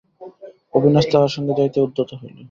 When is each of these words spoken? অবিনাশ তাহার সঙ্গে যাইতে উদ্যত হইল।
অবিনাশ 0.73 1.05
তাহার 1.11 1.31
সঙ্গে 1.35 1.53
যাইতে 1.59 1.77
উদ্যত 1.81 2.09
হইল। 2.19 2.35